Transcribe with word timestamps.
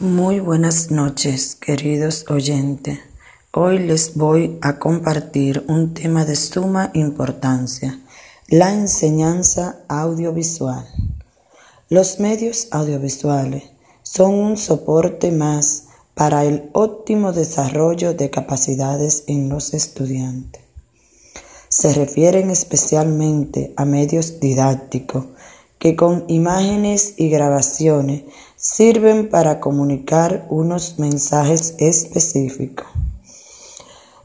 Muy 0.00 0.40
buenas 0.40 0.90
noches, 0.90 1.56
queridos 1.56 2.24
oyentes. 2.30 3.00
Hoy 3.52 3.80
les 3.80 4.16
voy 4.16 4.56
a 4.62 4.78
compartir 4.78 5.62
un 5.68 5.92
tema 5.92 6.24
de 6.24 6.36
suma 6.36 6.90
importancia, 6.94 8.00
la 8.48 8.72
enseñanza 8.72 9.80
audiovisual. 9.88 10.86
Los 11.90 12.18
medios 12.18 12.68
audiovisuales 12.70 13.64
son 14.02 14.36
un 14.36 14.56
soporte 14.56 15.32
más 15.32 15.88
para 16.14 16.46
el 16.46 16.70
óptimo 16.72 17.34
desarrollo 17.34 18.14
de 18.14 18.30
capacidades 18.30 19.24
en 19.26 19.50
los 19.50 19.74
estudiantes. 19.74 20.62
Se 21.68 21.92
refieren 21.92 22.48
especialmente 22.50 23.74
a 23.76 23.84
medios 23.84 24.40
didácticos 24.40 25.26
que 25.78 25.94
con 25.94 26.24
imágenes 26.28 27.14
y 27.18 27.28
grabaciones 27.28 28.24
sirven 28.60 29.30
para 29.30 29.58
comunicar 29.58 30.46
unos 30.50 30.98
mensajes 30.98 31.74
específicos. 31.78 32.86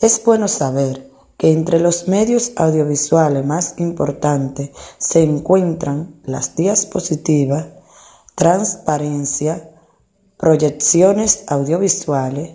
Es 0.00 0.22
bueno 0.24 0.46
saber 0.46 1.10
que 1.36 1.50
entre 1.50 1.80
los 1.80 2.06
medios 2.06 2.52
audiovisuales 2.54 3.44
más 3.44 3.74
importantes 3.78 4.70
se 4.98 5.24
encuentran 5.24 6.20
las 6.22 6.54
diapositivas, 6.54 7.66
transparencia, 8.36 9.68
proyecciones 10.36 11.42
audiovisuales, 11.48 12.52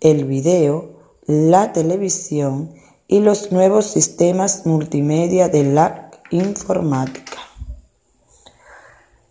el 0.00 0.26
video, 0.26 0.98
la 1.26 1.72
televisión 1.72 2.74
y 3.08 3.20
los 3.20 3.50
nuevos 3.50 3.86
sistemas 3.86 4.66
multimedia 4.66 5.48
de 5.48 5.64
la 5.64 6.10
informática. 6.30 7.38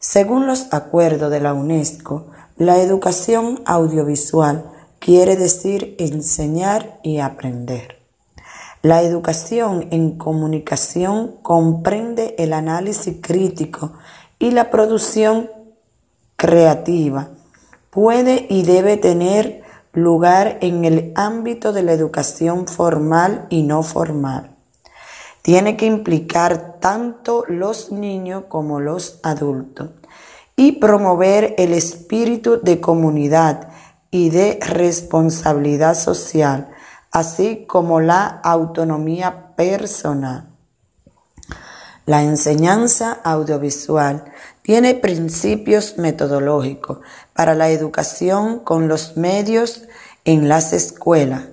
Según 0.06 0.48
los 0.48 0.68
acuerdos 0.74 1.32
de 1.32 1.40
la 1.40 1.54
UNESCO, 1.54 2.26
la 2.58 2.82
educación 2.82 3.62
audiovisual 3.66 4.66
quiere 5.00 5.38
decir 5.38 5.96
enseñar 5.98 7.00
y 7.04 7.20
aprender. 7.20 8.00
La 8.82 9.02
educación 9.02 9.88
en 9.92 10.18
comunicación 10.18 11.38
comprende 11.42 12.36
el 12.38 12.52
análisis 12.52 13.16
crítico 13.22 13.94
y 14.40 14.52
la 14.52 14.70
producción 14.72 15.50
creativa. 16.36 17.30
Puede 17.90 18.46
y 18.50 18.64
debe 18.64 18.98
tener 18.98 19.64
lugar 19.94 20.58
en 20.60 20.84
el 20.84 21.14
ámbito 21.16 21.72
de 21.72 21.84
la 21.84 21.94
educación 21.94 22.68
formal 22.68 23.48
y 23.50 23.64
no 23.64 23.84
formal 23.84 24.53
tiene 25.44 25.78
que 25.78 25.86
implicar 25.86 26.80
tanto 26.80 27.44
los 27.48 27.92
niños 27.92 28.46
como 28.48 28.80
los 28.80 29.20
adultos 29.24 29.92
y 30.56 30.74
promover 30.74 31.54
el 31.58 31.74
espíritu 31.74 32.62
de 32.62 32.80
comunidad 32.80 33.68
y 34.10 34.30
de 34.30 34.58
responsabilidad 34.62 35.96
social, 35.96 36.70
así 37.12 37.66
como 37.68 38.00
la 38.00 38.26
autonomía 38.26 39.56
personal. 39.56 40.48
La 42.06 42.24
enseñanza 42.24 43.20
audiovisual 43.24 44.24
tiene 44.62 44.96
principios 44.96 45.98
metodológicos 45.98 47.00
para 47.34 47.54
la 47.54 47.70
educación 47.70 48.60
con 48.60 48.88
los 48.88 49.18
medios 49.18 49.84
en 50.24 50.48
las 50.48 50.72
escuelas, 50.72 51.50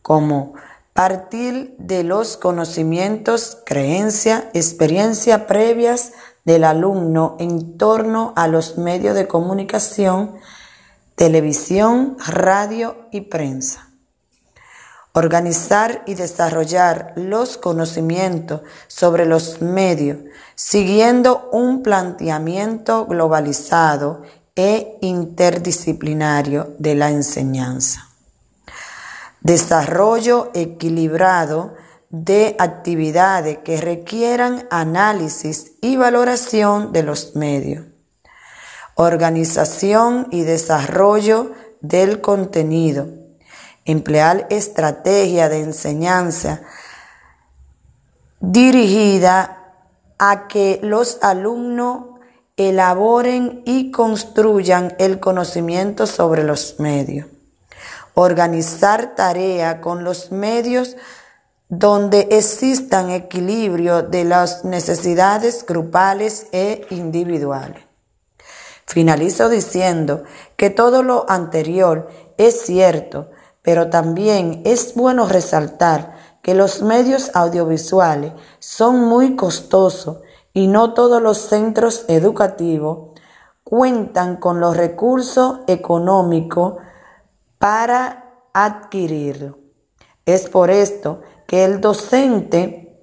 como 0.00 0.54
partir 0.94 1.74
de 1.76 2.04
los 2.04 2.36
conocimientos, 2.36 3.58
creencia, 3.66 4.48
experiencia 4.54 5.48
previas 5.48 6.12
del 6.44 6.62
alumno 6.62 7.36
en 7.40 7.76
torno 7.76 8.32
a 8.36 8.46
los 8.46 8.78
medios 8.78 9.16
de 9.16 9.26
comunicación, 9.26 10.36
televisión, 11.16 12.16
radio 12.24 13.08
y 13.10 13.22
prensa. 13.22 13.88
Organizar 15.12 16.02
y 16.06 16.14
desarrollar 16.14 17.12
los 17.16 17.56
conocimientos 17.56 18.62
sobre 18.86 19.26
los 19.26 19.60
medios, 19.60 20.18
siguiendo 20.54 21.48
un 21.52 21.82
planteamiento 21.82 23.06
globalizado 23.06 24.22
e 24.54 24.98
interdisciplinario 25.00 26.74
de 26.78 26.94
la 26.94 27.10
enseñanza 27.10 28.13
desarrollo 29.44 30.50
equilibrado 30.54 31.74
de 32.08 32.56
actividades 32.58 33.58
que 33.58 33.76
requieran 33.76 34.66
análisis 34.70 35.72
y 35.82 35.96
valoración 35.96 36.92
de 36.92 37.02
los 37.02 37.36
medios, 37.36 37.84
organización 38.94 40.28
y 40.30 40.42
desarrollo 40.42 41.52
del 41.82 42.22
contenido, 42.22 43.08
emplear 43.84 44.46
estrategia 44.48 45.50
de 45.50 45.60
enseñanza 45.60 46.62
dirigida 48.40 49.74
a 50.18 50.48
que 50.48 50.80
los 50.82 51.18
alumnos 51.22 52.06
elaboren 52.56 53.62
y 53.66 53.90
construyan 53.90 54.94
el 54.98 55.20
conocimiento 55.20 56.06
sobre 56.06 56.44
los 56.44 56.80
medios 56.80 57.26
organizar 58.14 59.14
tarea 59.14 59.80
con 59.80 60.04
los 60.04 60.30
medios 60.30 60.96
donde 61.68 62.28
existan 62.30 63.10
equilibrio 63.10 64.02
de 64.02 64.24
las 64.24 64.64
necesidades 64.64 65.66
grupales 65.66 66.46
e 66.52 66.86
individuales. 66.90 67.82
Finalizo 68.86 69.48
diciendo 69.48 70.24
que 70.56 70.70
todo 70.70 71.02
lo 71.02 71.24
anterior 71.28 72.08
es 72.36 72.62
cierto, 72.62 73.30
pero 73.62 73.88
también 73.88 74.62
es 74.64 74.94
bueno 74.94 75.26
resaltar 75.26 76.14
que 76.42 76.54
los 76.54 76.82
medios 76.82 77.30
audiovisuales 77.34 78.32
son 78.58 79.00
muy 79.00 79.34
costosos 79.34 80.18
y 80.52 80.66
no 80.66 80.92
todos 80.92 81.22
los 81.22 81.38
centros 81.38 82.04
educativos 82.08 83.18
cuentan 83.64 84.36
con 84.36 84.60
los 84.60 84.76
recursos 84.76 85.60
económicos 85.66 86.74
para 87.64 88.42
adquirirlo. 88.52 89.58
Es 90.26 90.50
por 90.50 90.70
esto 90.70 91.22
que 91.46 91.64
el 91.64 91.80
docente 91.80 92.94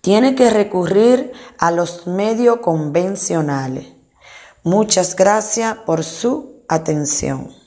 tiene 0.00 0.36
que 0.36 0.50
recurrir 0.50 1.32
a 1.58 1.72
los 1.72 2.06
medios 2.06 2.58
convencionales. 2.58 3.88
Muchas 4.62 5.16
gracias 5.16 5.78
por 5.78 6.04
su 6.04 6.62
atención. 6.68 7.57